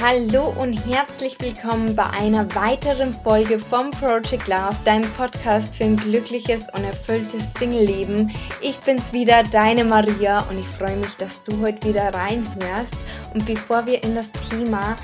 Hallo 0.00 0.54
und 0.60 0.74
herzlich 0.74 1.36
willkommen 1.40 1.96
bei 1.96 2.08
einer 2.10 2.54
weiteren 2.54 3.12
Folge 3.12 3.58
vom 3.58 3.90
Project 3.90 4.46
Love, 4.46 4.76
deinem 4.84 5.10
Podcast 5.14 5.74
für 5.74 5.82
ein 5.84 5.96
glückliches 5.96 6.66
und 6.72 6.84
erfülltes 6.84 7.52
Single-Leben. 7.54 8.30
Ich 8.60 8.76
bin's 8.76 9.12
wieder, 9.12 9.42
deine 9.42 9.82
Maria 9.82 10.42
und 10.48 10.60
ich 10.60 10.68
freue 10.68 10.96
mich, 10.96 11.16
dass 11.16 11.42
du 11.42 11.60
heute 11.60 11.88
wieder 11.88 12.14
reinhörst. 12.14 12.94
Und 13.34 13.44
bevor 13.44 13.86
wir 13.86 14.04
in 14.04 14.14
das 14.14 14.30
Thema 14.48 14.96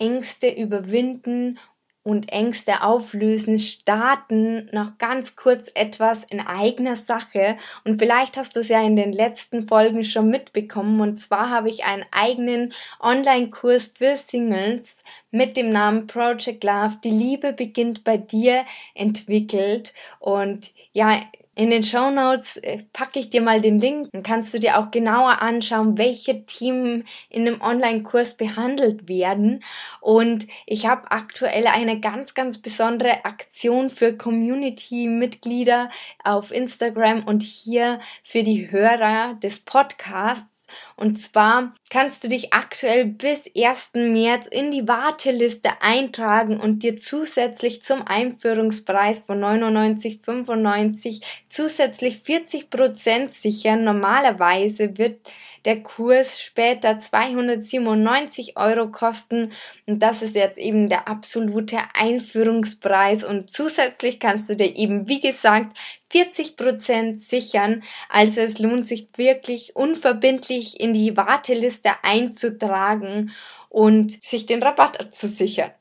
Ängste 0.00 0.48
überwinden 0.48 1.58
und 2.02 2.32
Ängste 2.32 2.82
auflösen, 2.82 3.58
starten 3.58 4.68
noch 4.72 4.96
ganz 4.96 5.36
kurz 5.36 5.70
etwas 5.74 6.24
in 6.24 6.40
eigener 6.40 6.96
Sache. 6.96 7.58
Und 7.84 7.98
vielleicht 7.98 8.36
hast 8.36 8.56
du 8.56 8.60
es 8.60 8.68
ja 8.68 8.82
in 8.82 8.96
den 8.96 9.12
letzten 9.12 9.66
Folgen 9.66 10.04
schon 10.04 10.30
mitbekommen. 10.30 11.00
Und 11.00 11.18
zwar 11.18 11.50
habe 11.50 11.68
ich 11.68 11.84
einen 11.84 12.06
eigenen 12.10 12.72
Online-Kurs 13.00 13.92
für 13.94 14.16
Singles 14.16 15.02
mit 15.30 15.56
dem 15.56 15.70
Namen 15.72 16.06
Project 16.06 16.64
Love. 16.64 16.96
Die 17.04 17.10
Liebe 17.10 17.52
beginnt 17.52 18.02
bei 18.02 18.16
dir 18.16 18.64
entwickelt. 18.94 19.92
Und 20.20 20.72
ja, 20.92 21.20
in 21.56 21.70
den 21.70 21.82
Show 21.82 22.10
Notes 22.10 22.56
äh, 22.58 22.84
packe 22.92 23.18
ich 23.18 23.30
dir 23.30 23.42
mal 23.42 23.60
den 23.60 23.78
Link. 23.78 24.08
Dann 24.12 24.22
kannst 24.22 24.54
du 24.54 24.58
dir 24.58 24.78
auch 24.78 24.90
genauer 24.90 25.42
anschauen, 25.42 25.98
welche 25.98 26.44
Themen 26.46 27.04
in 27.28 27.46
einem 27.46 27.60
Online-Kurs 27.60 28.36
behandelt 28.36 29.08
werden. 29.08 29.62
Und 30.00 30.46
ich 30.66 30.86
habe 30.86 31.10
aktuell 31.10 31.66
eine 31.66 32.00
ganz, 32.00 32.34
ganz 32.34 32.58
besondere 32.58 33.24
Aktion 33.24 33.90
für 33.90 34.16
Community-Mitglieder 34.16 35.90
auf 36.22 36.52
Instagram 36.52 37.24
und 37.24 37.42
hier 37.42 38.00
für 38.22 38.42
die 38.42 38.70
Hörer 38.70 39.34
des 39.42 39.58
Podcasts. 39.58 40.68
Und 40.96 41.16
zwar 41.16 41.74
kannst 41.90 42.22
du 42.22 42.28
dich 42.28 42.54
aktuell 42.54 43.04
bis 43.04 43.50
1. 43.54 43.90
März 43.94 44.46
in 44.46 44.70
die 44.70 44.86
Warteliste 44.86 45.82
eintragen 45.82 46.58
und 46.58 46.82
dir 46.82 46.96
zusätzlich 46.96 47.82
zum 47.82 48.06
Einführungspreis 48.06 49.20
von 49.20 49.40
99,95 49.40 51.20
zusätzlich 51.48 52.22
40% 52.24 53.30
sichern. 53.30 53.84
Normalerweise 53.84 54.96
wird 54.96 55.18
der 55.64 55.82
Kurs 55.82 56.40
später 56.40 56.98
297 56.98 58.56
Euro 58.56 58.88
kosten 58.90 59.52
und 59.86 60.02
das 60.02 60.22
ist 60.22 60.34
jetzt 60.34 60.58
eben 60.58 60.88
der 60.88 61.06
absolute 61.06 61.78
Einführungspreis 61.94 63.24
und 63.24 63.50
zusätzlich 63.50 64.20
kannst 64.20 64.48
du 64.48 64.56
dir 64.56 64.74
eben, 64.76 65.08
wie 65.08 65.20
gesagt, 65.20 65.76
40 66.10 66.56
Prozent 66.56 67.20
sichern. 67.20 67.82
Also 68.08 68.40
es 68.40 68.58
lohnt 68.58 68.86
sich 68.86 69.08
wirklich 69.16 69.76
unverbindlich 69.76 70.80
in 70.80 70.92
die 70.92 71.16
Warteliste 71.16 71.79
einzutragen 72.02 73.32
und 73.68 74.22
sich 74.22 74.46
den 74.46 74.62
Rabatt 74.62 75.12
zu 75.12 75.28
sichern. 75.28 75.72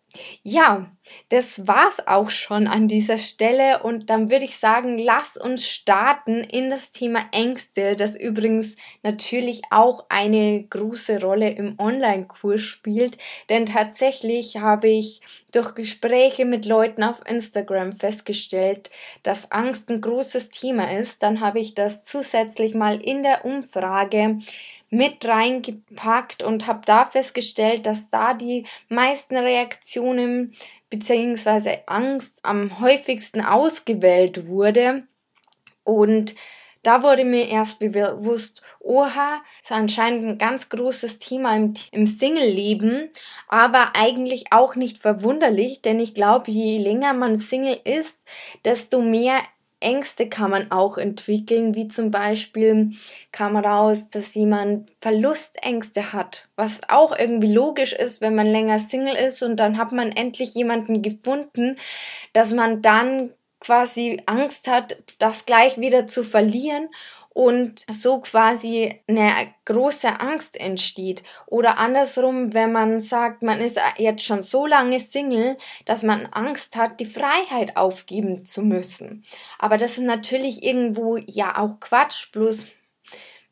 Ja, 0.42 0.92
das 1.30 1.67
war's 1.67 2.00
auch 2.08 2.31
schon 2.31 2.67
an 2.67 2.88
dieser 2.88 3.19
Stelle 3.19 3.83
und 3.83 4.09
dann 4.09 4.31
würde 4.31 4.45
ich 4.45 4.58
sagen, 4.58 4.97
lass 4.97 5.38
uns 5.38 5.67
starten 5.67 6.44
in 6.44 6.72
das 6.72 6.92
Thema 6.92 7.25
Ängste, 7.31 7.95
das 7.95 8.16
übrigens 8.16 8.75
natürlich 9.03 9.61
auch 9.70 10.05
eine 10.09 10.64
große 10.64 11.22
Rolle 11.22 11.52
im 11.52 11.77
Online-Kurs 11.77 12.61
spielt, 12.61 13.20
denn 13.50 13.67
tatsächlich 13.67 14.58
habe 14.58 14.88
ich 14.89 15.22
durch 15.52 15.75
Gespräche 15.75 16.45
mit 16.45 16.66
Leuten 16.66 17.03
auf 17.03 17.22
Instagram 17.27 17.94
festgestellt, 17.94 18.89
dass 19.23 19.52
Angst 19.52 19.89
ein 19.89 20.02
großes 20.02 20.50
Thema 20.50 20.92
ist. 20.92 21.22
Dann 21.23 21.39
habe 21.39 21.59
ich 21.59 21.73
das 21.75 22.03
zusätzlich 22.03 22.73
mal 22.73 23.00
in 23.00 23.23
der 23.23 23.45
Umfrage 23.45 24.39
mit 24.89 25.25
reingepackt 25.25 26.43
und 26.43 26.67
habe 26.67 26.81
da 26.85 27.05
festgestellt, 27.05 27.85
dass 27.85 28.09
da 28.09 28.33
die 28.33 28.65
meisten 28.87 29.37
Reaktionen 29.37 30.55
beziehungsweise 30.89 31.87
Angst 31.87 32.39
am 32.43 32.80
häufigsten 32.80 33.41
ausgewählt 33.41 34.47
wurde. 34.47 35.03
Und 35.83 36.36
da 36.81 37.03
wurde 37.03 37.25
mir 37.25 37.49
erst 37.49 37.80
bewusst, 37.80 38.61
oha, 38.80 39.41
ist 39.61 39.71
anscheinend 39.71 40.25
ein 40.25 40.37
ganz 40.37 40.69
großes 40.69 41.19
Thema 41.19 41.55
im, 41.55 41.73
im 41.91 42.08
Single-Leben, 42.08 43.09
aber 43.49 43.95
eigentlich 43.95 44.52
auch 44.52 44.75
nicht 44.75 44.97
verwunderlich, 44.97 45.81
denn 45.81 45.99
ich 45.99 46.14
glaube, 46.14 46.52
je 46.52 46.77
länger 46.77 47.14
man 47.14 47.37
Single 47.37 47.80
ist, 47.83 48.17
desto 48.64 49.02
mehr 49.02 49.39
Ängste 49.81 50.27
kann 50.27 50.51
man 50.51 50.71
auch 50.71 50.97
entwickeln, 50.97 51.73
wie 51.73 51.87
zum 51.87 52.11
Beispiel 52.11 52.91
kam 53.31 53.55
raus, 53.55 54.09
dass 54.09 54.33
jemand 54.33 54.91
Verlustängste 54.99 56.11
hat, 56.11 56.47
was 56.55 56.81
auch 56.89 57.17
irgendwie 57.17 57.53
logisch 57.53 57.93
ist, 57.93 58.19
wenn 58.19 58.35
man 58.35 58.47
länger 58.47 58.79
Single 58.79 59.15
ist 59.15 59.41
und 59.41 59.57
dann 59.57 59.77
hat 59.77 59.91
man 59.91 60.11
endlich 60.11 60.53
jemanden 60.53 61.01
gefunden, 61.01 61.77
dass 62.33 62.53
man 62.53 62.81
dann 62.81 63.31
quasi 63.59 64.21
Angst 64.25 64.69
hat, 64.69 65.01
das 65.17 65.45
gleich 65.45 65.77
wieder 65.77 66.07
zu 66.07 66.23
verlieren 66.23 66.89
und 67.29 67.85
so 67.89 68.19
quasi 68.19 69.01
eine 69.07 69.53
große 69.65 70.19
Angst 70.19 70.59
entsteht. 70.59 71.23
Oder 71.45 71.77
andersrum, 71.77 72.53
wenn 72.53 72.71
man 72.71 72.99
sagt, 72.99 73.43
man 73.43 73.61
ist 73.61 73.79
jetzt 73.97 74.23
schon 74.23 74.41
so 74.41 74.65
lange 74.65 74.99
Single, 74.99 75.57
dass 75.85 76.03
man 76.03 76.25
Angst 76.27 76.75
hat, 76.75 76.99
die 76.99 77.05
Freiheit 77.05 77.77
aufgeben 77.77 78.45
zu 78.45 78.61
müssen. 78.61 79.23
Aber 79.57 79.77
das 79.77 79.97
ist 79.97 80.03
natürlich 80.03 80.63
irgendwo 80.63 81.17
ja 81.17 81.57
auch 81.57 81.79
Quatsch, 81.79 82.31
bloß 82.31 82.67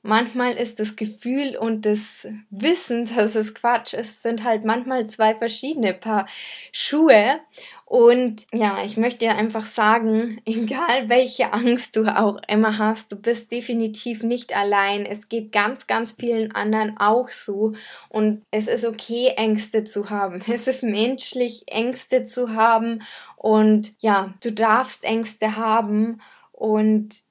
manchmal 0.07 0.53
ist 0.53 0.79
das 0.79 0.95
Gefühl 0.95 1.57
und 1.57 1.85
das 1.85 2.27
Wissen, 2.49 3.09
dass 3.15 3.35
es 3.35 3.53
Quatsch 3.53 3.93
ist, 3.93 4.23
sind 4.23 4.43
halt 4.43 4.65
manchmal 4.65 5.07
zwei 5.07 5.35
verschiedene 5.35 5.93
Paar 5.93 6.27
Schuhe. 6.71 7.39
Und 7.85 8.47
ja, 8.53 8.83
ich 8.83 8.97
möchte 8.97 9.19
dir 9.19 9.35
einfach 9.35 9.65
sagen, 9.65 10.41
egal 10.45 11.07
welche 11.07 11.53
Angst 11.53 11.95
du 11.95 12.05
auch 12.05 12.37
immer 12.47 12.77
hast, 12.77 13.11
du 13.11 13.15
bist 13.15 13.51
definitiv 13.51 14.23
nicht 14.23 14.55
allein. 14.55 15.05
Es 15.05 15.29
geht 15.29 15.51
ganz, 15.51 15.87
ganz 15.87 16.13
vielen 16.13 16.53
anderen 16.53 16.97
auch 16.97 17.29
so. 17.29 17.73
Und 18.09 18.43
es 18.51 18.67
ist 18.67 18.85
okay, 18.85 19.33
Ängste 19.37 19.83
zu 19.83 20.09
haben. 20.09 20.41
Es 20.51 20.67
ist 20.67 20.83
menschlich, 20.83 21.63
Ängste 21.67 22.23
zu 22.23 22.53
haben. 22.53 23.03
Und 23.35 23.93
ja, 23.99 24.33
du 24.41 24.51
darfst 24.51 25.03
Ängste 25.03 25.55
haben. 25.55 26.21
Und 26.51 27.26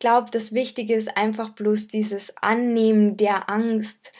glaube, 0.00 0.30
das 0.32 0.52
Wichtige 0.52 0.94
ist 0.94 1.16
einfach 1.16 1.50
bloß 1.50 1.86
dieses 1.86 2.36
Annehmen 2.38 3.16
der 3.16 3.48
Angst 3.48 4.12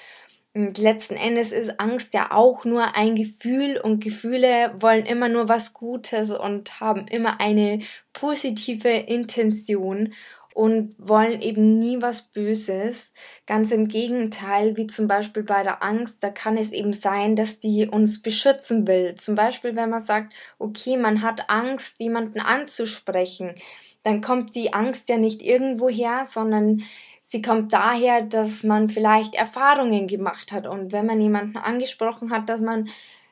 und 0.52 0.78
letzten 0.78 1.14
Endes 1.14 1.52
ist 1.52 1.78
Angst 1.78 2.12
ja 2.12 2.32
auch 2.32 2.64
nur 2.64 2.96
ein 2.96 3.14
Gefühl 3.14 3.78
und 3.78 4.02
Gefühle 4.02 4.74
wollen 4.80 5.06
immer 5.06 5.28
nur 5.28 5.48
was 5.48 5.72
Gutes 5.72 6.32
und 6.32 6.80
haben 6.80 7.06
immer 7.06 7.40
eine 7.40 7.80
positive 8.12 8.88
Intention 8.88 10.12
und 10.52 10.96
wollen 10.98 11.40
eben 11.40 11.78
nie 11.78 12.02
was 12.02 12.22
Böses. 12.22 13.12
Ganz 13.46 13.70
im 13.70 13.86
Gegenteil, 13.86 14.76
wie 14.76 14.88
zum 14.88 15.06
Beispiel 15.06 15.44
bei 15.44 15.62
der 15.62 15.84
Angst, 15.84 16.24
da 16.24 16.30
kann 16.30 16.56
es 16.56 16.72
eben 16.72 16.92
sein, 16.92 17.36
dass 17.36 17.60
die 17.60 17.86
uns 17.86 18.20
beschützen 18.20 18.88
will. 18.88 19.14
Zum 19.14 19.36
Beispiel, 19.36 19.76
wenn 19.76 19.90
man 19.90 20.00
sagt, 20.00 20.34
okay, 20.58 20.96
man 20.96 21.22
hat 21.22 21.48
Angst, 21.48 22.00
jemanden 22.00 22.40
anzusprechen, 22.40 23.54
dann 24.02 24.20
kommt 24.20 24.54
die 24.54 24.72
Angst 24.72 25.08
ja 25.08 25.18
nicht 25.18 25.42
irgendwo 25.42 25.88
her, 25.88 26.24
sondern 26.24 26.82
Sie 27.22 27.42
kommt 27.42 27.72
daher, 27.72 28.22
dass 28.22 28.64
man 28.64 28.88
vielleicht 28.88 29.36
Erfahrungen 29.36 30.08
gemacht 30.08 30.50
hat 30.50 30.66
und 30.66 30.90
wenn 30.90 31.06
man 31.06 31.20
jemanden 31.20 31.58
angesprochen 31.58 32.32
hat, 32.32 32.48
dass 32.48 32.60
man 32.60 32.88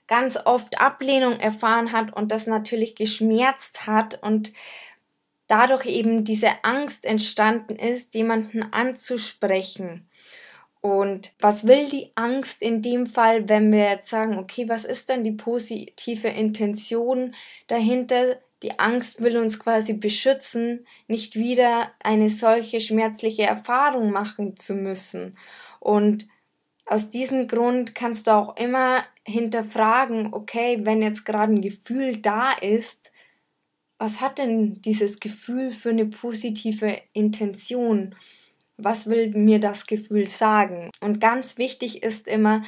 ganz 0.07 0.39
oft 0.45 0.81
Ablehnung 0.81 1.41
erfahren 1.41 1.91
hat 1.91 2.15
und 2.15 2.31
das 2.31 2.47
natürlich 2.47 2.95
geschmerzt 2.95 3.89
hat 3.89 4.23
und 4.23 4.53
dadurch 5.49 5.87
eben 5.87 6.25
diese 6.25 6.49
Angst 6.63 7.05
entstanden 7.05 7.75
ist, 7.75 8.15
jemanden 8.15 8.63
anzusprechen. 8.73 10.09
Und 10.81 11.33
was 11.41 11.67
will 11.67 11.89
die 11.89 12.13
Angst 12.15 12.63
in 12.63 12.83
dem 12.83 13.07
Fall, 13.07 13.49
wenn 13.49 13.73
wir 13.73 13.91
jetzt 13.91 14.09
sagen, 14.09 14.39
okay, 14.39 14.69
was 14.69 14.85
ist 14.85 15.09
denn 15.09 15.25
die 15.25 15.33
positive 15.33 16.29
Intention 16.29 17.35
dahinter? 17.67 18.37
Die 18.63 18.79
Angst 18.79 19.21
will 19.21 19.37
uns 19.37 19.59
quasi 19.59 19.93
beschützen, 19.93 20.87
nicht 21.07 21.37
wieder 21.37 21.93
eine 22.03 22.29
solche 22.29 22.81
schmerzliche 22.81 23.45
Erfahrung 23.45 24.11
machen 24.11 24.57
zu 24.57 24.75
müssen. 24.75 25.37
Und 25.79 26.27
aus 26.87 27.11
diesem 27.11 27.47
Grund 27.47 27.95
kannst 27.95 28.27
du 28.27 28.33
auch 28.33 28.57
immer 28.57 29.05
hinterfragen, 29.27 30.33
okay, 30.33 30.81
wenn 30.83 31.03
jetzt 31.03 31.25
gerade 31.25 31.53
ein 31.53 31.61
Gefühl 31.61 32.17
da 32.17 32.53
ist, 32.53 33.13
was 33.99 34.21
hat 34.21 34.39
denn 34.39 34.81
dieses 34.83 35.21
Gefühl 35.21 35.73
für 35.73 35.91
eine 35.91 36.07
positive 36.07 37.01
Intention? 37.13 38.15
Was 38.77 39.09
will 39.09 39.31
mir 39.31 39.59
das 39.59 39.87
Gefühl 39.87 40.29
sagen? 40.29 40.91
Und 41.01 41.21
ganz 41.21 41.59
wichtig 41.59 42.03
ist 42.03 42.29
immer, 42.29 42.63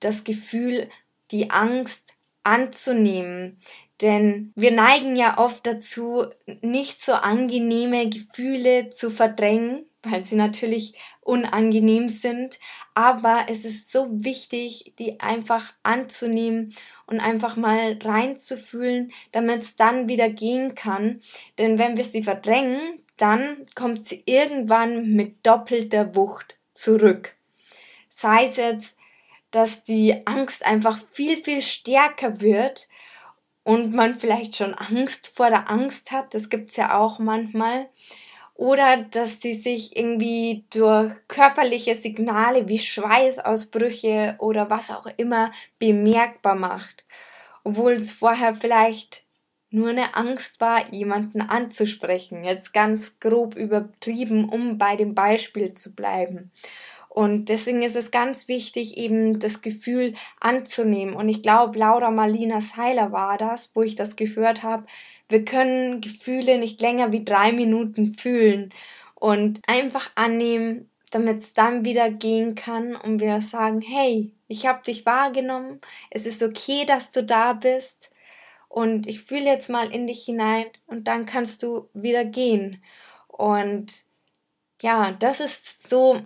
das 0.00 0.24
Gefühl, 0.24 0.88
die 1.30 1.50
Angst 1.50 2.16
anzunehmen. 2.44 3.60
Denn 4.02 4.52
wir 4.56 4.72
neigen 4.72 5.14
ja 5.14 5.38
oft 5.38 5.64
dazu, 5.64 6.26
nicht 6.60 7.04
so 7.04 7.12
angenehme 7.12 8.08
Gefühle 8.08 8.90
zu 8.90 9.10
verdrängen, 9.10 9.86
weil 10.02 10.22
sie 10.22 10.34
natürlich 10.34 10.94
unangenehm 11.20 12.08
sind. 12.08 12.58
Aber 12.94 13.46
es 13.48 13.64
ist 13.64 13.92
so 13.92 14.08
wichtig, 14.10 14.94
die 14.98 15.20
einfach 15.20 15.72
anzunehmen 15.84 16.74
und 17.06 17.20
einfach 17.20 17.56
mal 17.56 17.96
reinzufühlen, 18.02 19.12
damit 19.30 19.62
es 19.62 19.76
dann 19.76 20.08
wieder 20.08 20.28
gehen 20.28 20.74
kann. 20.74 21.22
Denn 21.58 21.78
wenn 21.78 21.96
wir 21.96 22.04
sie 22.04 22.24
verdrängen, 22.24 22.80
dann 23.16 23.66
kommt 23.76 24.04
sie 24.04 24.24
irgendwann 24.26 25.12
mit 25.12 25.46
doppelter 25.46 26.16
Wucht 26.16 26.58
zurück. 26.72 27.36
Sei 28.08 28.46
es 28.46 28.56
jetzt, 28.56 28.96
dass 29.52 29.84
die 29.84 30.26
Angst 30.26 30.66
einfach 30.66 30.98
viel, 31.12 31.36
viel 31.36 31.62
stärker 31.62 32.40
wird 32.40 32.88
und 33.64 33.94
man 33.94 34.18
vielleicht 34.18 34.56
schon 34.56 34.74
Angst 34.74 35.32
vor 35.36 35.48
der 35.50 35.70
Angst 35.70 36.10
hat, 36.10 36.34
das 36.34 36.48
gibt 36.48 36.70
es 36.70 36.76
ja 36.76 36.98
auch 36.98 37.18
manchmal, 37.18 37.88
oder 38.54 38.98
dass 38.98 39.40
sie 39.40 39.54
sich 39.54 39.96
irgendwie 39.96 40.64
durch 40.70 41.14
körperliche 41.28 41.94
Signale 41.94 42.68
wie 42.68 42.78
Schweißausbrüche 42.78 44.36
oder 44.38 44.70
was 44.70 44.90
auch 44.90 45.06
immer 45.16 45.52
bemerkbar 45.78 46.54
macht, 46.54 47.04
obwohl 47.64 47.92
es 47.92 48.12
vorher 48.12 48.54
vielleicht 48.54 49.24
nur 49.70 49.88
eine 49.88 50.14
Angst 50.14 50.60
war, 50.60 50.92
jemanden 50.92 51.40
anzusprechen. 51.40 52.44
Jetzt 52.44 52.74
ganz 52.74 53.18
grob 53.20 53.56
übertrieben, 53.56 54.48
um 54.48 54.76
bei 54.76 54.96
dem 54.96 55.14
Beispiel 55.14 55.72
zu 55.72 55.94
bleiben. 55.94 56.52
Und 57.14 57.50
deswegen 57.50 57.82
ist 57.82 57.94
es 57.94 58.10
ganz 58.10 58.48
wichtig, 58.48 58.96
eben 58.96 59.38
das 59.38 59.60
Gefühl 59.60 60.14
anzunehmen. 60.40 61.14
Und 61.14 61.28
ich 61.28 61.42
glaube, 61.42 61.78
Laura 61.78 62.10
Marlina 62.10 62.62
Seiler 62.62 63.12
war 63.12 63.36
das, 63.36 63.76
wo 63.76 63.82
ich 63.82 63.96
das 63.96 64.16
gehört 64.16 64.62
habe. 64.62 64.86
Wir 65.28 65.44
können 65.44 66.00
Gefühle 66.00 66.56
nicht 66.56 66.80
länger 66.80 67.12
wie 67.12 67.22
drei 67.22 67.52
Minuten 67.52 68.14
fühlen 68.14 68.72
und 69.14 69.60
einfach 69.66 70.10
annehmen, 70.14 70.88
damit 71.10 71.40
es 71.40 71.52
dann 71.52 71.84
wieder 71.84 72.08
gehen 72.08 72.54
kann 72.54 72.96
und 72.96 73.20
wir 73.20 73.42
sagen, 73.42 73.82
hey, 73.82 74.32
ich 74.48 74.64
habe 74.66 74.82
dich 74.82 75.04
wahrgenommen, 75.04 75.82
es 76.08 76.24
ist 76.24 76.42
okay, 76.42 76.86
dass 76.86 77.12
du 77.12 77.22
da 77.22 77.52
bist 77.52 78.10
und 78.70 79.06
ich 79.06 79.20
fühle 79.20 79.44
jetzt 79.44 79.68
mal 79.68 79.92
in 79.92 80.06
dich 80.06 80.24
hinein 80.24 80.64
und 80.86 81.08
dann 81.08 81.26
kannst 81.26 81.62
du 81.62 81.90
wieder 81.92 82.24
gehen. 82.24 82.82
Und 83.28 84.06
ja, 84.80 85.12
das 85.12 85.40
ist 85.40 85.90
so 85.90 86.22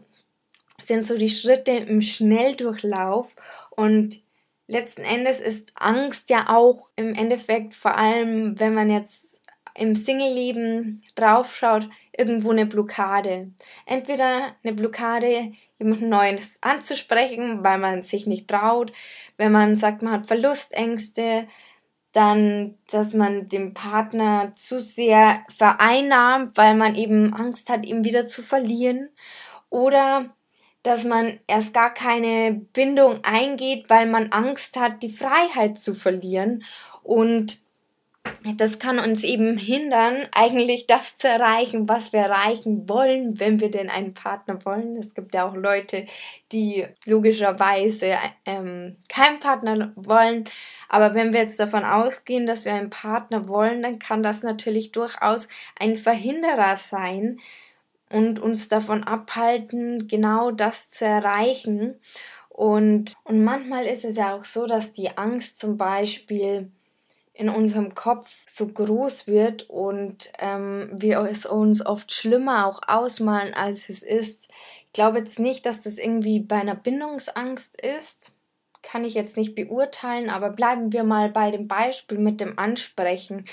sind 0.81 1.07
so 1.07 1.17
die 1.17 1.31
Schritte 1.31 1.73
im 1.73 2.03
Schnelldurchlauf 2.03 3.35
und 3.71 4.21
letzten 4.67 5.03
Endes 5.03 5.41
ist 5.41 5.73
Angst 5.75 6.31
ja 6.31 6.47
auch 6.49 6.91
im 6.97 7.15
Endeffekt 7.15 7.75
vor 7.75 7.97
allem, 7.97 8.59
wenn 8.59 8.75
man 8.75 8.91
jetzt 8.91 9.43
im 9.75 9.95
Single-Leben 9.95 11.03
draufschaut, 11.15 11.89
irgendwo 12.17 12.51
eine 12.51 12.67
Blockade. 12.67 13.51
Entweder 13.85 14.55
eine 14.63 14.73
Blockade, 14.75 15.53
jemanden 15.79 16.09
Neues 16.09 16.59
anzusprechen, 16.63 17.63
weil 17.63 17.79
man 17.79 18.03
sich 18.03 18.27
nicht 18.27 18.49
traut, 18.49 18.93
wenn 19.37 19.53
man 19.53 19.77
sagt, 19.77 20.03
man 20.03 20.13
hat 20.13 20.27
Verlustängste, 20.27 21.47
dann, 22.13 22.79
dass 22.91 23.13
man 23.13 23.49
den 23.49 23.75
Partner 23.75 24.53
zu 24.55 24.81
sehr 24.81 25.45
vereinnahmt, 25.55 26.57
weil 26.57 26.75
man 26.75 26.95
eben 26.95 27.35
Angst 27.35 27.69
hat, 27.69 27.85
ihn 27.85 28.05
wieder 28.05 28.27
zu 28.27 28.43
verlieren. 28.43 29.11
Oder 29.69 30.35
dass 30.87 31.05
man 31.05 31.41
erst 31.49 31.75
gar 31.75 31.93
keine 31.93 32.53
Bindung 32.73 33.25
eingeht, 33.25 33.87
weil 33.89 34.07
man 34.07 34.31
Angst 34.31 34.79
hat, 34.79 35.03
die 35.03 35.11
Freiheit 35.11 35.81
zu 35.81 35.95
verlieren. 35.95 36.63
Und 37.03 37.59
das 38.57 38.79
kann 38.79 38.99
uns 38.99 39.25
eben 39.25 39.57
hindern, 39.57 40.29
eigentlich 40.33 40.87
das 40.87 41.19
zu 41.19 41.29
erreichen, 41.29 41.89
was 41.89 42.13
wir 42.13 42.21
erreichen 42.21 42.89
wollen, 42.89 43.41
wenn 43.41 43.61
wir 43.61 43.71
denn 43.71 43.89
einen 43.89 44.15
Partner 44.15 44.65
wollen. 44.65 44.97
Es 44.97 45.15
gibt 45.15 45.35
ja 45.35 45.49
auch 45.49 45.57
Leute, 45.57 46.07
die 46.53 46.87
logischerweise 47.05 48.15
ähm, 48.45 48.97
keinen 49.09 49.41
Partner 49.41 49.93
wollen. 49.97 50.45
Aber 50.89 51.15
wenn 51.15 51.33
wir 51.33 51.41
jetzt 51.41 51.59
davon 51.59 51.85
ausgehen, 51.85 52.47
dass 52.47 52.65
wir 52.65 52.75
einen 52.75 52.91
Partner 52.91 53.49
wollen, 53.49 53.83
dann 53.83 53.99
kann 53.99 54.23
das 54.23 54.43
natürlich 54.43 54.93
durchaus 54.93 55.49
ein 55.79 55.97
Verhinderer 55.97 56.77
sein, 56.77 57.41
und 58.11 58.39
uns 58.39 58.69
davon 58.69 59.05
abhalten, 59.05 60.09
genau 60.09 60.51
das 60.51 60.91
zu 60.91 61.05
erreichen. 61.05 62.01
Und, 62.49 63.15
und 63.25 63.45
manchmal 63.45 63.87
ist 63.87 64.05
es 64.05 64.17
ja 64.17 64.35
auch 64.35 64.45
so, 64.45 64.67
dass 64.67 64.93
die 64.93 65.17
Angst 65.19 65.59
zum 65.59 65.77
Beispiel 65.77 66.71
in 67.35 67.51
unserem 67.51 67.95
Kopf 67.95 68.31
so 68.47 68.67
groß 68.67 69.27
wird 69.27 69.69
und 69.69 70.33
ähm, 70.39 70.91
wir 70.95 71.21
es 71.21 71.45
uns 71.45 71.85
oft 71.85 72.11
schlimmer 72.11 72.67
auch 72.67 72.81
ausmalen, 72.87 73.53
als 73.53 73.91
es 73.91 74.03
ist. 74.03 74.49
Ich 74.87 74.93
glaube 74.95 75.19
jetzt 75.19 75.39
nicht, 75.39 75.67
dass 75.67 75.83
das 75.83 75.99
irgendwie 75.99 76.41
bei 76.41 76.57
einer 76.57 76.75
Bindungsangst 76.75 77.79
ist, 77.79 78.33
kann 78.87 79.05
ich 79.05 79.15
jetzt 79.15 79.37
nicht 79.37 79.55
beurteilen, 79.55 80.31
aber 80.31 80.51
bleiben 80.51 80.93
wir 80.93 81.03
mal 81.03 81.29
bei 81.29 81.51
dem 81.51 81.67
Beispiel 81.67 82.19
mit 82.19 82.41
dem 82.41 82.59
Ansprechen. 82.59 83.45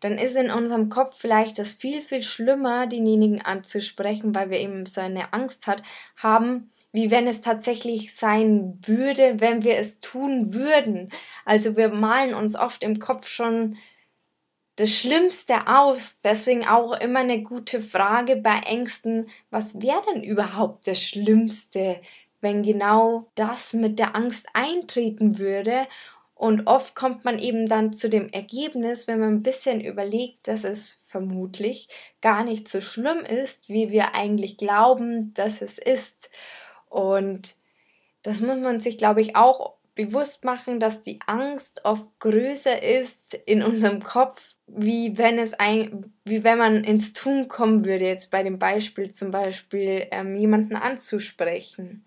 Dann 0.00 0.16
ist 0.16 0.34
in 0.34 0.50
unserem 0.50 0.88
Kopf 0.88 1.18
vielleicht 1.18 1.58
das 1.58 1.74
viel, 1.74 2.00
viel 2.00 2.22
schlimmer, 2.22 2.86
denjenigen 2.86 3.42
anzusprechen, 3.42 4.34
weil 4.34 4.50
wir 4.50 4.58
eben 4.58 4.86
so 4.86 5.00
eine 5.00 5.32
Angst 5.34 5.66
hat, 5.66 5.82
haben, 6.16 6.70
wie 6.92 7.10
wenn 7.10 7.26
es 7.26 7.42
tatsächlich 7.42 8.14
sein 8.14 8.78
würde, 8.86 9.40
wenn 9.40 9.62
wir 9.62 9.76
es 9.76 10.00
tun 10.00 10.54
würden. 10.54 11.10
Also 11.44 11.76
wir 11.76 11.90
malen 11.90 12.34
uns 12.34 12.56
oft 12.56 12.82
im 12.82 12.98
Kopf 12.98 13.28
schon 13.28 13.76
das 14.76 14.90
Schlimmste 14.90 15.66
aus. 15.66 16.20
Deswegen 16.22 16.66
auch 16.66 16.92
immer 16.92 17.20
eine 17.20 17.42
gute 17.42 17.82
Frage 17.82 18.36
bei 18.36 18.58
Ängsten, 18.60 19.28
was 19.50 19.82
wäre 19.82 20.02
denn 20.14 20.22
überhaupt 20.22 20.86
das 20.86 21.02
Schlimmste, 21.02 22.00
wenn 22.40 22.62
genau 22.62 23.30
das 23.34 23.72
mit 23.72 23.98
der 23.98 24.14
Angst 24.14 24.46
eintreten 24.52 25.38
würde. 25.38 25.86
Und 26.34 26.66
oft 26.66 26.94
kommt 26.94 27.24
man 27.24 27.38
eben 27.38 27.68
dann 27.68 27.92
zu 27.92 28.08
dem 28.08 28.28
Ergebnis, 28.28 29.08
wenn 29.08 29.18
man 29.18 29.34
ein 29.34 29.42
bisschen 29.42 29.80
überlegt, 29.80 30.46
dass 30.46 30.62
es 30.62 31.00
vermutlich 31.04 31.88
gar 32.20 32.44
nicht 32.44 32.68
so 32.68 32.80
schlimm 32.80 33.24
ist, 33.24 33.68
wie 33.68 33.90
wir 33.90 34.14
eigentlich 34.14 34.56
glauben, 34.56 35.34
dass 35.34 35.62
es 35.62 35.78
ist. 35.78 36.30
Und 36.88 37.56
das 38.22 38.40
muss 38.40 38.58
man 38.58 38.78
sich, 38.78 38.98
glaube 38.98 39.20
ich, 39.20 39.34
auch 39.34 39.74
bewusst 39.96 40.44
machen, 40.44 40.78
dass 40.78 41.02
die 41.02 41.18
Angst 41.26 41.84
oft 41.84 42.06
größer 42.20 42.82
ist 42.82 43.34
in 43.34 43.64
unserem 43.64 44.00
Kopf, 44.00 44.54
wie 44.68 45.16
wenn 45.18 45.38
es 45.38 45.54
ein, 45.54 46.12
wie 46.24 46.44
wenn 46.44 46.58
man 46.58 46.84
ins 46.84 47.12
Tun 47.12 47.48
kommen 47.48 47.84
würde, 47.84 48.06
jetzt 48.06 48.30
bei 48.30 48.42
dem 48.42 48.58
Beispiel 48.58 49.12
zum 49.12 49.30
Beispiel 49.30 50.06
ähm, 50.10 50.34
jemanden 50.34 50.76
anzusprechen. 50.76 52.04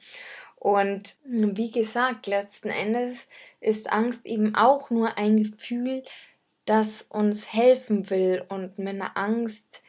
Und 0.55 1.15
wie 1.23 1.71
gesagt, 1.71 2.27
letzten 2.27 2.69
Endes 2.69 3.27
ist 3.61 3.91
Angst 3.91 4.27
eben 4.27 4.53
auch 4.53 4.91
nur 4.91 5.17
ein 5.17 5.37
Gefühl, 5.37 6.03
das 6.65 7.01
uns 7.09 7.51
helfen 7.51 8.09
will. 8.11 8.43
Und 8.47 8.77
mit 8.77 8.89
einer 8.89 9.17
Angst 9.17 9.81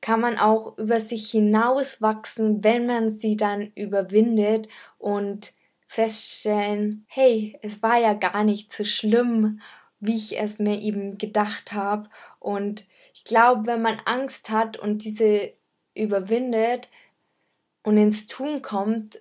kann 0.00 0.20
man 0.20 0.38
auch 0.38 0.78
über 0.78 1.00
sich 1.00 1.30
hinauswachsen, 1.30 2.62
wenn 2.62 2.86
man 2.86 3.10
sie 3.10 3.36
dann 3.36 3.72
überwindet 3.74 4.68
und 4.98 5.52
feststellen, 5.88 7.04
hey, 7.08 7.58
es 7.62 7.82
war 7.82 7.98
ja 7.98 8.14
gar 8.14 8.44
nicht 8.44 8.72
so 8.72 8.84
schlimm, 8.84 9.60
wie 10.00 10.16
ich 10.16 10.38
es 10.38 10.58
mir 10.58 10.80
eben 10.80 11.18
gedacht 11.18 11.72
habe. 11.72 12.08
Und 12.38 12.86
ich 13.14 13.24
glaube, 13.24 13.66
wenn 13.66 13.82
man 13.82 14.00
Angst 14.04 14.50
hat 14.50 14.76
und 14.76 15.04
diese 15.04 15.52
überwindet 15.94 16.88
und 17.82 17.98
ins 17.98 18.26
Tun 18.26 18.62
kommt, 18.62 19.20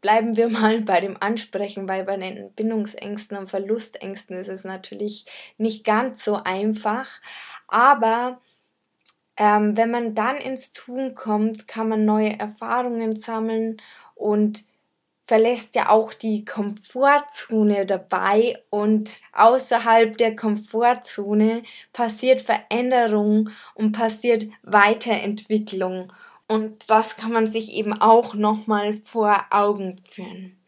bleiben 0.00 0.36
wir 0.36 0.48
mal 0.50 0.82
bei 0.82 1.00
dem 1.00 1.16
Ansprechen, 1.20 1.88
weil 1.88 2.04
bei 2.04 2.16
den 2.16 2.52
Bindungsängsten 2.52 3.36
und 3.36 3.48
Verlustängsten 3.48 4.36
ist 4.36 4.48
es 4.48 4.64
natürlich 4.64 5.26
nicht 5.56 5.84
ganz 5.84 6.24
so 6.24 6.40
einfach. 6.44 7.08
Aber 7.68 8.40
ähm, 9.38 9.76
wenn 9.76 9.90
man 9.90 10.14
dann 10.14 10.36
ins 10.36 10.72
Tun 10.72 11.14
kommt, 11.14 11.66
kann 11.66 11.88
man 11.88 12.04
neue 12.04 12.38
Erfahrungen 12.38 13.16
sammeln 13.16 13.80
und 14.14 14.66
verlässt 15.24 15.74
ja 15.74 15.88
auch 15.88 16.14
die 16.14 16.44
Komfortzone 16.44 17.86
dabei 17.86 18.58
und 18.70 19.20
außerhalb 19.32 20.16
der 20.16 20.36
Komfortzone 20.36 21.62
passiert 21.92 22.42
Veränderung 22.42 23.50
und 23.74 23.92
passiert 23.92 24.46
Weiterentwicklung 24.62 26.12
und 26.52 26.90
das 26.90 27.16
kann 27.16 27.32
man 27.32 27.46
sich 27.46 27.72
eben 27.72 27.94
auch 27.94 28.34
nochmal 28.34 28.92
vor 28.92 29.46
Augen 29.50 29.96
führen. 30.06 30.58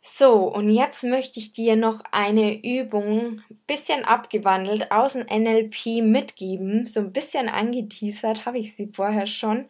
So, 0.00 0.52
und 0.52 0.68
jetzt 0.68 1.04
möchte 1.04 1.38
ich 1.38 1.52
dir 1.52 1.76
noch 1.76 2.00
eine 2.10 2.60
Übung, 2.60 3.40
bisschen 3.68 4.04
abgewandelt 4.04 4.90
aus 4.90 5.12
dem 5.12 5.26
NLP 5.26 6.02
mitgeben. 6.02 6.86
So 6.86 6.98
ein 6.98 7.12
bisschen 7.12 7.48
angeteasert 7.48 8.46
habe 8.46 8.58
ich 8.58 8.74
sie 8.74 8.90
vorher 8.92 9.28
schon. 9.28 9.68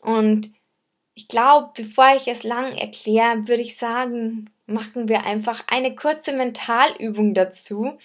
Und 0.00 0.52
ich 1.20 1.28
glaube, 1.28 1.70
bevor 1.74 2.16
ich 2.16 2.28
es 2.28 2.44
lang 2.44 2.72
erkläre, 2.78 3.46
würde 3.46 3.60
ich 3.60 3.76
sagen, 3.76 4.48
machen 4.64 5.06
wir 5.06 5.26
einfach 5.26 5.62
eine 5.66 5.94
kurze 5.94 6.32
Mentalübung 6.32 7.34
dazu. 7.34 7.98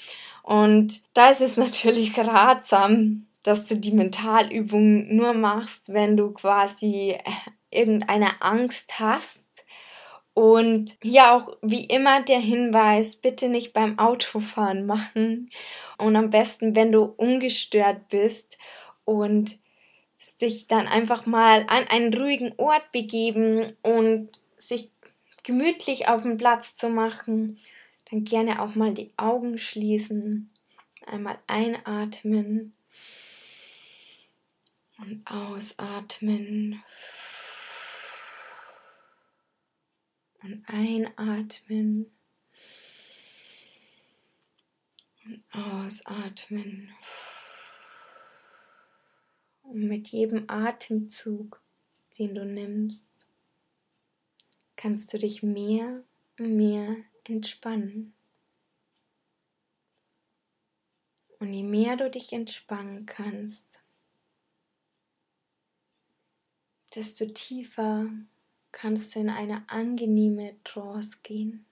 Und 0.43 1.01
da 1.13 1.29
ist 1.29 1.39
es 1.39 1.55
natürlich 1.65 2.17
ratsam, 2.17 3.27
dass 3.41 3.67
du 3.67 3.77
die 3.77 3.93
Mentalübung 3.93 5.15
nur 5.15 5.33
machst, 5.33 5.93
wenn 5.93 6.17
du 6.17 6.31
quasi 6.31 7.17
irgendeine 7.71 8.41
Angst 8.41 8.99
hast. 8.99 9.45
Und 10.33 10.97
ja, 11.01 11.37
auch 11.37 11.55
wie 11.61 11.85
immer 11.85 12.21
der 12.21 12.39
Hinweis, 12.39 13.15
bitte 13.15 13.47
nicht 13.47 13.71
beim 13.71 13.97
Autofahren 13.97 14.85
machen. 14.85 15.51
Und 15.97 16.17
am 16.17 16.31
besten, 16.31 16.75
wenn 16.75 16.91
du 16.91 17.03
ungestört 17.03 18.09
bist 18.09 18.57
und 19.05 19.57
sich 20.37 20.67
dann 20.67 20.87
einfach 20.87 21.25
mal 21.25 21.65
an 21.67 21.87
einen 21.87 22.13
ruhigen 22.13 22.53
Ort 22.57 22.91
begeben 22.91 23.75
und 23.81 24.29
sich 24.57 24.91
gemütlich 25.43 26.07
auf 26.07 26.23
den 26.23 26.37
Platz 26.37 26.75
zu 26.75 26.89
machen, 26.89 27.57
dann 28.09 28.23
gerne 28.23 28.61
auch 28.61 28.75
mal 28.75 28.93
die 28.93 29.11
Augen 29.17 29.57
schließen, 29.57 30.51
einmal 31.05 31.37
einatmen 31.47 32.73
und 34.97 35.25
ausatmen 35.29 36.83
und 40.41 40.63
einatmen 40.67 42.11
und 45.25 45.43
ausatmen. 45.51 46.93
Und 49.69 49.87
mit 49.87 50.09
jedem 50.09 50.45
Atemzug, 50.47 51.61
den 52.17 52.35
du 52.35 52.45
nimmst, 52.45 53.27
kannst 54.75 55.11
du 55.13 55.17
dich 55.17 55.43
mehr 55.43 56.03
und 56.39 56.55
mehr 56.55 56.95
entspannen. 57.23 58.13
Und 61.39 61.51
je 61.51 61.63
mehr 61.63 61.97
du 61.97 62.09
dich 62.09 62.31
entspannen 62.31 63.05
kannst, 63.05 63.81
desto 66.95 67.25
tiefer 67.25 68.09
kannst 68.71 69.15
du 69.15 69.19
in 69.19 69.29
eine 69.29 69.69
angenehme 69.69 70.55
Trance 70.63 71.17
gehen. 71.23 71.65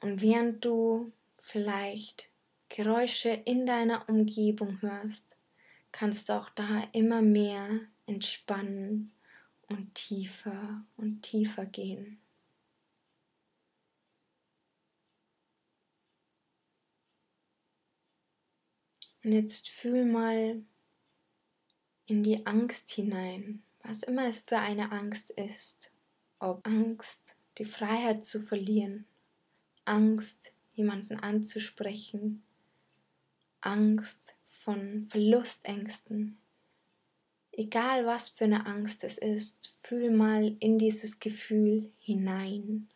Und 0.00 0.20
während 0.20 0.64
du 0.64 1.12
vielleicht 1.38 2.30
Geräusche 2.76 3.28
in 3.28 3.66
deiner 3.66 4.08
Umgebung 4.08 4.82
hörst, 4.82 5.36
kannst 5.92 6.28
du 6.28 6.32
auch 6.32 6.50
da 6.50 6.82
immer 6.90 7.22
mehr 7.22 7.82
entspannen 8.06 9.12
und 9.68 9.94
tiefer 9.94 10.84
und 10.96 11.22
tiefer 11.22 11.66
gehen. 11.66 12.18
Und 19.22 19.30
jetzt 19.30 19.68
fühl 19.68 20.04
mal 20.04 20.60
in 22.06 22.24
die 22.24 22.44
Angst 22.44 22.90
hinein, 22.90 23.62
was 23.84 24.02
immer 24.02 24.26
es 24.26 24.40
für 24.40 24.58
eine 24.58 24.90
Angst 24.90 25.30
ist. 25.30 25.92
Ob 26.40 26.66
Angst, 26.66 27.36
die 27.56 27.66
Freiheit 27.66 28.24
zu 28.24 28.42
verlieren, 28.42 29.06
Angst, 29.84 30.52
jemanden 30.74 31.20
anzusprechen, 31.20 32.42
Angst 33.64 34.34
von 34.48 35.08
Verlustängsten. 35.08 36.38
Egal 37.52 38.04
was 38.04 38.30
für 38.30 38.44
eine 38.44 38.66
Angst 38.66 39.04
es 39.04 39.16
ist, 39.16 39.74
fühl 39.82 40.10
mal 40.10 40.56
in 40.60 40.78
dieses 40.78 41.20
Gefühl 41.20 41.92
hinein. 41.98 42.90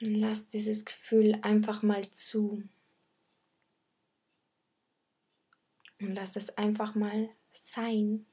Lass 0.00 0.48
dieses 0.48 0.84
Gefühl 0.84 1.38
einfach 1.42 1.82
mal 1.82 2.10
zu. 2.10 2.68
Und 6.00 6.14
lass 6.14 6.36
es 6.36 6.58
einfach 6.58 6.94
mal 6.94 7.30
sein. 7.50 8.26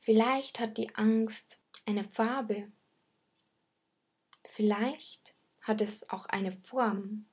Vielleicht 0.00 0.58
hat 0.58 0.76
die 0.76 0.94
Angst 0.94 1.58
eine 1.86 2.04
Farbe. 2.04 2.70
Vielleicht 4.44 5.35
hat 5.66 5.80
es 5.80 6.08
auch 6.10 6.26
eine 6.26 6.52
Form. 6.52 7.26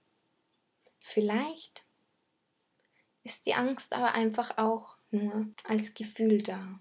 Vielleicht 1.00 1.86
ist 3.24 3.46
die 3.46 3.54
Angst 3.54 3.94
aber 3.94 4.14
einfach 4.14 4.58
auch 4.58 4.98
nur 5.12 5.48
als 5.66 5.94
Gefühl 5.94 6.42
da. 6.42 6.80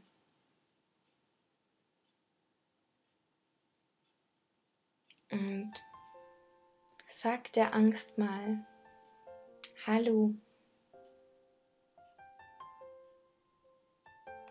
Und 5.30 5.73
sag 7.06 7.52
der 7.52 7.75
Angst 7.75 8.16
mal, 8.16 8.66
hallo. 9.87 10.35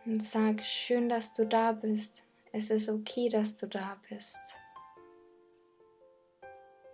Und 0.06 0.24
sag, 0.24 0.64
schön, 0.64 1.10
dass 1.10 1.34
du 1.34 1.48
da 1.48 1.72
bist. 1.72 2.24
Es 2.52 2.70
ist 2.70 2.90
okay, 2.90 3.30
dass 3.30 3.56
du 3.56 3.68
da 3.68 4.00
bist. 4.10 4.61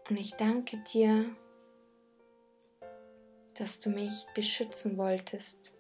Und 0.10 0.16
ich 0.16 0.36
danke 0.36 0.78
dir, 0.78 1.36
dass 3.56 3.80
du 3.80 3.90
mich 3.90 4.26
beschützen 4.34 4.98
wolltest. 4.98 5.74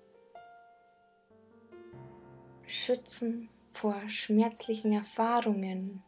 Beschützen 2.61 3.49
vor 3.71 3.95
schmerzlichen 4.09 4.91
Erfahrungen. 4.91 6.03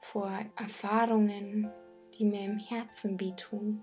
Vor 0.00 0.30
Erfahrungen, 0.56 1.72
die 2.14 2.24
mir 2.24 2.44
im 2.44 2.58
Herzen 2.58 3.18
wehtun. 3.18 3.82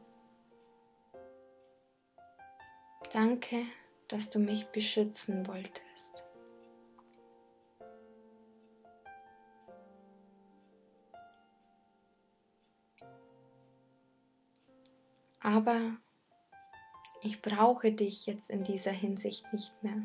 Danke, 3.12 3.64
dass 4.08 4.30
du 4.30 4.38
mich 4.38 4.68
beschützen 4.68 5.48
wolltest. 5.48 6.29
Aber 15.42 15.98
ich 17.22 17.42
brauche 17.42 17.92
dich 17.92 18.26
jetzt 18.26 18.50
in 18.50 18.64
dieser 18.64 18.92
Hinsicht 18.92 19.52
nicht 19.54 19.84
mehr. 19.84 20.02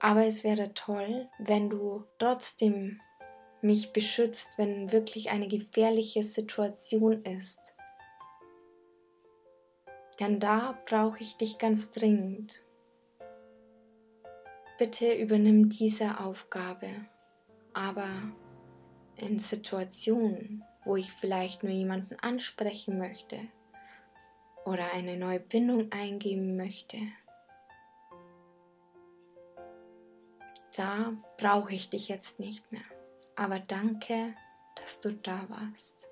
Aber 0.00 0.26
es 0.26 0.42
wäre 0.42 0.74
toll, 0.74 1.28
wenn 1.38 1.70
du 1.70 2.04
trotzdem 2.18 3.00
mich 3.60 3.92
beschützt, 3.92 4.50
wenn 4.56 4.90
wirklich 4.90 5.30
eine 5.30 5.48
gefährliche 5.48 6.24
Situation 6.24 7.22
ist. 7.24 7.60
Denn 10.18 10.40
da 10.40 10.78
brauche 10.86 11.20
ich 11.20 11.36
dich 11.36 11.58
ganz 11.58 11.90
dringend. 11.90 12.62
Bitte 14.78 15.14
übernimm 15.14 15.68
diese 15.68 16.18
Aufgabe, 16.18 16.88
aber 17.72 18.10
in 19.16 19.38
Situationen, 19.38 20.64
wo 20.84 20.96
ich 20.96 21.12
vielleicht 21.12 21.62
nur 21.62 21.72
jemanden 21.72 22.18
ansprechen 22.20 22.98
möchte 22.98 23.38
oder 24.64 24.92
eine 24.92 25.16
neue 25.16 25.40
Bindung 25.40 25.90
eingeben 25.92 26.56
möchte. 26.56 26.98
Da 30.76 31.12
brauche 31.36 31.74
ich 31.74 31.90
dich 31.90 32.08
jetzt 32.08 32.40
nicht 32.40 32.70
mehr. 32.72 32.82
Aber 33.36 33.58
danke, 33.58 34.34
dass 34.76 35.00
du 35.00 35.12
da 35.12 35.46
warst. 35.48 36.08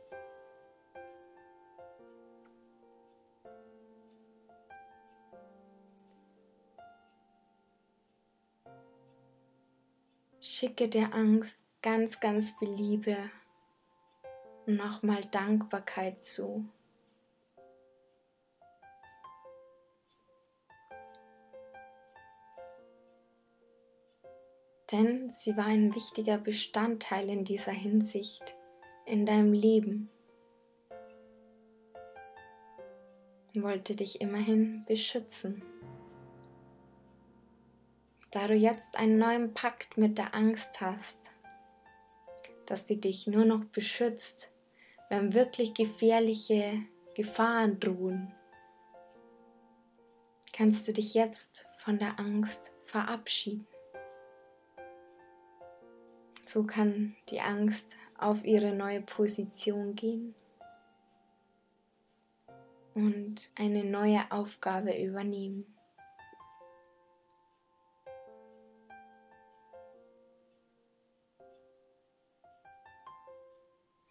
Schicke 10.42 10.88
der 10.88 11.14
Angst 11.14 11.64
ganz, 11.80 12.20
ganz 12.20 12.50
viel 12.58 12.70
Liebe 12.70 13.16
nochmal 14.76 15.24
Dankbarkeit 15.30 16.22
zu. 16.22 16.64
Denn 24.92 25.30
sie 25.30 25.56
war 25.56 25.66
ein 25.66 25.94
wichtiger 25.94 26.38
Bestandteil 26.38 27.28
in 27.28 27.44
dieser 27.44 27.72
Hinsicht 27.72 28.56
in 29.06 29.24
deinem 29.24 29.52
Leben 29.52 30.10
wollte 33.54 33.96
dich 33.96 34.20
immerhin 34.20 34.84
beschützen. 34.86 35.62
Da 38.30 38.46
du 38.46 38.54
jetzt 38.54 38.96
einen 38.96 39.18
neuen 39.18 39.54
Pakt 39.54 39.96
mit 39.96 40.18
der 40.18 40.34
Angst 40.34 40.80
hast, 40.80 41.18
dass 42.66 42.86
sie 42.86 43.00
dich 43.00 43.26
nur 43.26 43.44
noch 43.44 43.64
beschützt, 43.64 44.49
wenn 45.10 45.34
wirklich 45.34 45.74
gefährliche 45.74 46.84
Gefahren 47.14 47.78
drohen, 47.80 48.32
kannst 50.52 50.86
du 50.86 50.92
dich 50.92 51.14
jetzt 51.14 51.66
von 51.78 51.98
der 51.98 52.18
Angst 52.18 52.72
verabschieden. 52.84 53.66
So 56.42 56.62
kann 56.62 57.16
die 57.28 57.40
Angst 57.40 57.96
auf 58.18 58.44
ihre 58.44 58.72
neue 58.72 59.02
Position 59.02 59.94
gehen 59.96 60.34
und 62.94 63.50
eine 63.56 63.84
neue 63.84 64.30
Aufgabe 64.30 64.96
übernehmen. 64.96 65.66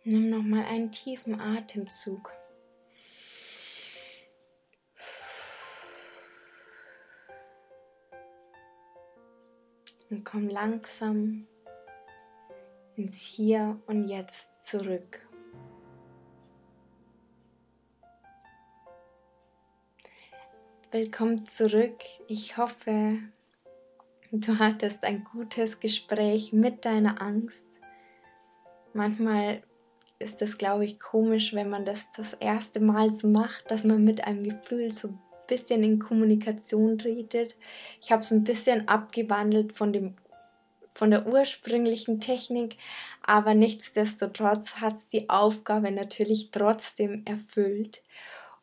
Nimm 0.06 0.30
noch 0.30 0.44
mal 0.44 0.64
einen 0.64 0.92
tiefen 0.94 1.40
Atemzug. 1.42 2.32
Und 10.10 10.24
komm 10.24 10.48
langsam 10.48 11.48
ins 12.96 13.18
Hier 13.20 13.78
und 13.88 14.08
Jetzt 14.08 14.50
zurück. 14.66 15.28
Willkommen 20.92 21.46
zurück. 21.46 22.00
Ich 22.28 22.58
hoffe, 22.58 23.20
du 24.32 24.58
hattest 24.60 25.04
ein 25.04 25.26
gutes 25.26 25.80
Gespräch 25.82 26.54
mit 26.54 26.86
deiner 26.86 27.22
Angst. 27.22 27.68
Manchmal 28.94 29.62
ist 30.20 30.42
es, 30.42 30.58
glaube 30.58 30.86
ich, 30.86 31.00
komisch, 31.00 31.54
wenn 31.54 31.70
man 31.70 31.86
das 31.86 32.12
das 32.16 32.34
erste 32.34 32.80
Mal 32.80 33.10
so 33.10 33.28
macht, 33.28 33.72
dass 33.72 33.84
man 33.84 34.04
mit 34.04 34.26
einem 34.26 34.44
Gefühl 34.44 34.92
so 34.92 35.10
ein 35.10 35.20
bisschen 35.48 35.84
in 35.84 36.00
Kommunikation 36.00 37.00
redet. 37.00 37.58
Ich 38.02 38.12
habe 38.12 38.22
es 38.22 38.32
ein 38.32 38.44
bisschen 38.44 38.88
abgewandelt 38.88 39.74
von 39.74 39.94
dem 39.94 40.16
von 40.96 41.12
der 41.12 41.28
ursprünglichen 41.28 42.20
Technik, 42.20 42.76
aber 43.22 43.54
nichtsdestotrotz 43.54 44.82
hat 44.82 44.96
es 44.96 45.08
die 45.08 45.30
Aufgabe 45.30 45.92
natürlich 45.92 46.52
trotzdem 46.52 47.24
erfüllt. 47.26 48.04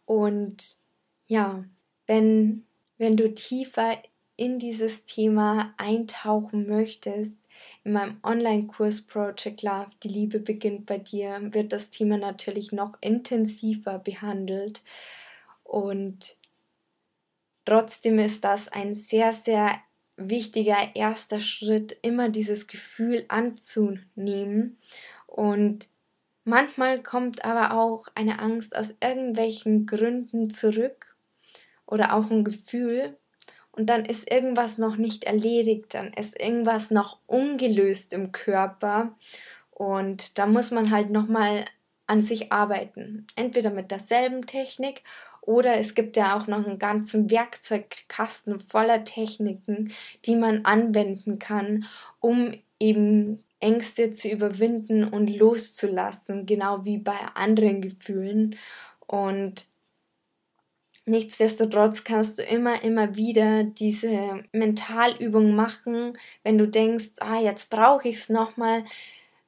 Und 0.05 0.77
ja, 1.27 1.65
wenn, 2.07 2.67
wenn 2.99 3.17
du 3.17 3.35
tiefer 3.35 3.97
in 4.37 4.59
dieses 4.59 5.05
Thema 5.05 5.75
eintauchen 5.78 6.69
möchtest, 6.69 7.38
in 7.85 7.93
meinem 7.93 8.19
Online-Kurs 8.23 9.02
Project 9.02 9.62
Love, 9.62 9.90
die 10.02 10.09
Liebe 10.09 10.40
beginnt 10.40 10.87
bei 10.87 10.99
dir, 10.99 11.40
wird 11.55 11.73
das 11.73 11.90
Thema 11.90 12.19
natürlich 12.19 12.73
noch 12.73 12.95
intensiver 13.00 13.99
behandelt. 13.99 14.83
Und 15.62 16.37
trotzdem 17.64 18.19
ist 18.19 18.45
das 18.45 18.69
ein 18.69 18.95
sehr, 18.95 19.33
sehr 19.33 19.81
wichtiger 20.16 20.95
erster 20.95 21.40
Schritt, 21.40 21.97
immer 22.02 22.28
dieses 22.28 22.66
Gefühl 22.66 23.25
anzunehmen. 23.28 24.78
Und 25.26 25.88
manchmal 26.45 27.02
kommt 27.02 27.45
aber 27.45 27.78
auch 27.78 28.09
eine 28.14 28.38
Angst 28.38 28.76
aus 28.76 28.95
irgendwelchen 29.00 29.87
Gründen 29.87 30.50
zurück 30.50 31.16
oder 31.87 32.14
auch 32.14 32.31
ein 32.31 32.45
Gefühl, 32.45 33.16
und 33.76 33.87
dann 33.87 34.04
ist 34.04 34.30
irgendwas 34.30 34.78
noch 34.78 34.97
nicht 34.97 35.25
erledigt, 35.25 35.95
dann 35.95 36.12
ist 36.12 36.40
irgendwas 36.40 36.90
noch 36.90 37.18
ungelöst 37.26 38.12
im 38.12 38.33
Körper 38.33 39.14
und 39.71 40.38
da 40.38 40.47
muss 40.47 40.71
man 40.71 40.90
halt 40.90 41.11
nochmal 41.11 41.66
an 42.06 42.21
sich 42.21 42.52
arbeiten. 42.52 43.26
Entweder 43.37 43.71
mit 43.71 43.90
derselben 43.90 44.47
Technik 44.47 45.02
oder 45.42 45.76
es 45.76 45.95
gibt 45.95 46.16
ja 46.16 46.37
auch 46.37 46.47
noch 46.47 46.66
einen 46.66 46.78
ganzen 46.78 47.30
Werkzeugkasten 47.30 48.59
voller 48.59 49.04
Techniken, 49.04 49.92
die 50.25 50.37
man 50.37 50.64
anwenden 50.64 51.38
kann, 51.38 51.85
um 52.21 52.52
eben 52.80 53.42
Ängste 53.61 54.12
zu 54.12 54.28
überwinden 54.28 55.04
und 55.04 55.28
loszulassen, 55.28 56.47
genau 56.47 56.85
wie 56.85 56.99
bei 56.99 57.16
anderen 57.35 57.80
Gefühlen. 57.80 58.56
Und 59.06 59.66
Nichtsdestotrotz 61.09 62.03
kannst 62.03 62.40
du 62.40 62.42
immer, 62.42 62.83
immer 62.83 63.14
wieder 63.14 63.62
diese 63.62 64.42
Mentalübung 64.51 65.55
machen, 65.55 66.19
wenn 66.42 66.59
du 66.59 66.66
denkst, 66.66 67.11
ah, 67.21 67.38
jetzt 67.38 67.71
brauche 67.71 68.09
ich 68.09 68.16
es 68.16 68.29
nochmal. 68.29 68.85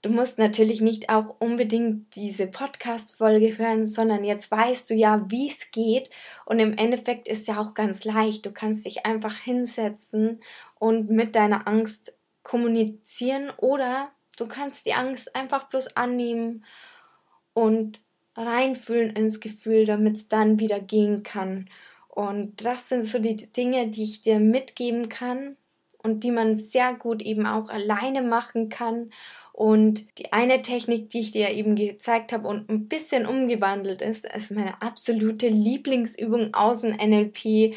Du 0.01 0.11
musst 0.11 0.39
natürlich 0.39 0.81
nicht 0.81 1.11
auch 1.11 1.35
unbedingt 1.41 2.15
diese 2.15 2.47
Podcast-Folge 2.47 3.59
hören, 3.59 3.89
sondern 3.89 4.23
jetzt 4.23 4.53
weißt 4.53 4.89
du 4.89 4.95
ja, 4.95 5.29
wie 5.29 5.49
es 5.49 5.73
geht. 5.73 6.11
Und 6.47 6.61
im 6.61 6.79
Endeffekt 6.79 7.27
ist 7.27 7.49
ja 7.49 7.59
auch 7.59 7.75
ganz 7.75 8.05
leicht. 8.05 8.47
Du 8.47 8.53
kannst 8.53 8.87
dich 8.87 9.05
einfach 9.05 9.35
hinsetzen 9.35 10.41
und 10.79 11.11
mit 11.11 11.35
deiner 11.35 11.67
Angst 11.67 12.15
kommunizieren 12.45 13.51
oder 13.57 14.13
du 14.37 14.47
kannst 14.47 14.87
die 14.87 14.95
Angst 14.95 15.35
einfach 15.35 15.69
bloß 15.69 15.97
annehmen 15.97 16.65
und 17.53 18.01
reinfühlen 18.39 19.15
ins 19.17 19.41
Gefühl, 19.41 19.85
damit 19.85 20.17
es 20.17 20.29
dann 20.29 20.61
wieder 20.61 20.81
gehen 20.81 21.23
kann. 21.23 21.69
Und 22.09 22.65
das 22.65 22.89
sind 22.89 23.05
so 23.05 23.19
die 23.19 23.37
Dinge, 23.37 23.89
die 23.89 24.05
ich 24.05 24.23
dir 24.23 24.41
mitgeben 24.41 25.09
kann 25.09 25.57
und 26.03 26.25
die 26.25 26.31
man 26.31 26.57
sehr 26.57 26.95
gut 26.95 27.23
eben 27.23 27.47
auch 27.47 27.69
alleine 27.69 28.23
machen 28.23 28.69
kann. 28.69 29.11
Und 29.53 30.07
die 30.19 30.33
eine 30.33 30.63
Technik, 30.63 31.09
die 31.11 31.21
ich 31.21 31.33
dir 31.33 31.51
eben 31.51 31.75
gezeigt 31.75 32.33
habe 32.33 32.47
und 32.47 32.69
ein 32.71 32.89
bisschen 32.89 33.27
umgewandelt 33.27 34.03
ist, 34.03 34.25
ist 34.25 34.53
meine 34.53 34.81
absolute 34.81 35.49
Lieblingsübung 35.49 36.55
aus 36.55 36.83
dem 36.83 36.97
NLP. 36.97 37.75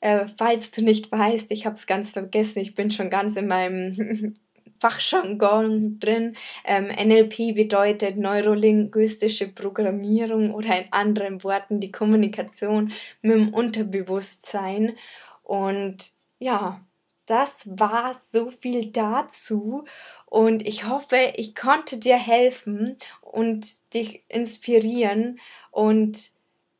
Äh, 0.00 0.26
falls 0.36 0.70
du 0.70 0.82
nicht 0.82 1.10
weißt, 1.10 1.50
ich 1.50 1.66
habe 1.66 1.74
es 1.74 1.86
ganz 1.86 2.10
vergessen, 2.10 2.60
ich 2.60 2.74
bin 2.74 2.90
schon 2.90 3.10
ganz 3.10 3.36
in 3.36 3.48
meinem 3.48 4.36
Fachjargon 4.80 5.98
drin. 5.98 6.36
Ähm, 6.64 6.86
NLP 6.86 7.54
bedeutet 7.54 8.16
neurolinguistische 8.16 9.48
Programmierung 9.48 10.54
oder 10.54 10.78
in 10.78 10.92
anderen 10.92 11.42
Worten 11.44 11.80
die 11.80 11.92
Kommunikation 11.92 12.92
mit 13.22 13.34
dem 13.34 13.54
Unterbewusstsein. 13.54 14.96
Und 15.42 16.12
ja, 16.38 16.80
das 17.26 17.78
war 17.78 18.14
so 18.14 18.50
viel 18.50 18.90
dazu. 18.90 19.84
Und 20.26 20.66
ich 20.66 20.88
hoffe, 20.88 21.32
ich 21.36 21.54
konnte 21.54 21.98
dir 21.98 22.16
helfen 22.16 22.96
und 23.20 23.92
dich 23.94 24.24
inspirieren 24.28 25.38
und 25.70 26.32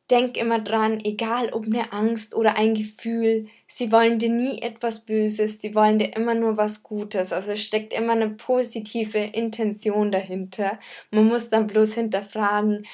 denk 0.09 0.37
immer 0.37 0.59
dran, 0.59 0.99
egal 1.03 1.53
ob 1.53 1.65
eine 1.65 1.93
Angst 1.93 2.35
oder 2.35 2.57
ein 2.57 2.73
Gefühl, 2.73 3.47
sie 3.67 3.91
wollen 3.91 4.19
dir 4.19 4.29
nie 4.29 4.61
etwas 4.61 5.01
Böses, 5.01 5.61
sie 5.61 5.75
wollen 5.75 5.99
dir 5.99 6.15
immer 6.15 6.33
nur 6.35 6.57
was 6.57 6.83
Gutes. 6.83 7.31
Also 7.31 7.51
es 7.51 7.63
steckt 7.63 7.93
immer 7.93 8.13
eine 8.13 8.29
positive 8.29 9.19
Intention 9.19 10.11
dahinter. 10.11 10.79
Man 11.11 11.27
muss 11.27 11.49
dann 11.49 11.67
bloß 11.67 11.93
hinterfragen, 11.95 12.85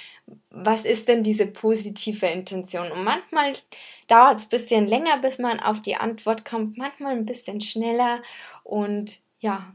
was 0.50 0.86
ist 0.86 1.08
denn 1.08 1.24
diese 1.24 1.48
positive 1.48 2.26
Intention? 2.28 2.92
Und 2.92 3.04
manchmal 3.04 3.54
dauert 4.08 4.40
es 4.40 4.46
ein 4.46 4.50
bisschen 4.50 4.88
länger, 4.88 5.18
bis 5.20 5.40
man 5.40 5.60
auf 5.60 5.82
die 5.82 5.96
Antwort 5.96 6.46
kommt, 6.46 6.78
manchmal 6.78 7.14
ein 7.14 7.26
bisschen 7.26 7.62
schneller. 7.62 8.22
Und 8.64 9.20
ja, 9.40 9.74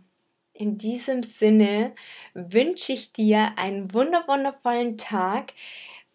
in 0.52 0.76
diesem 0.76 1.22
Sinne 1.22 1.94
wünsche 2.34 2.92
ich 2.92 3.12
dir 3.12 3.52
einen 3.56 3.94
wunderwundervollen 3.94 4.98
Tag. 4.98 5.54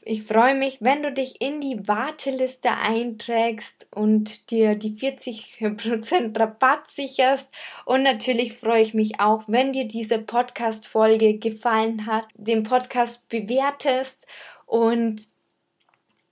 Ich 0.08 0.22
freue 0.22 0.54
mich, 0.54 0.78
wenn 0.82 1.02
du 1.02 1.12
dich 1.12 1.42
in 1.42 1.62
die 1.62 1.88
Warteliste 1.88 2.70
einträgst 2.70 3.88
und 3.90 4.52
dir 4.52 4.76
die 4.76 4.92
40% 4.92 6.40
Rabatt 6.40 6.88
sicherst. 6.92 7.50
Und 7.86 8.04
natürlich 8.04 8.54
freue 8.54 8.84
ich 8.84 8.94
mich 8.94 9.20
auch, 9.20 9.46
wenn 9.48 9.74
dir 9.74 9.88
diese 9.88 10.20
Podcast-Folge 10.20 11.40
gefallen 11.40 12.06
hat, 12.06 12.28
den 12.36 12.62
Podcast 12.62 13.28
bewertest. 13.30 14.28
Und 14.68 15.28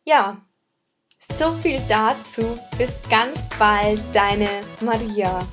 ja, 0.06 0.40
so 1.36 1.52
viel 1.54 1.82
dazu. 1.90 2.60
Bis 2.78 3.02
ganz 3.10 3.50
bald, 3.58 4.00
deine 4.14 4.50
Maria. 4.82 5.48